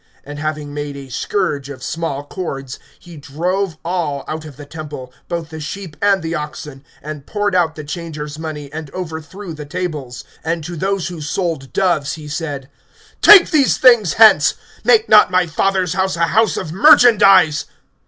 [0.25, 5.13] (15)And having made a scourge of small cords, he drove all out of the temple,
[5.27, 9.63] both the sheep and the oxen; and poured out the changers' money, and overthrew the
[9.63, 12.67] tables; (16)and to those who sold doves he said:
[13.21, 17.65] Take these things hence; make not my Father's house a house of merchandise.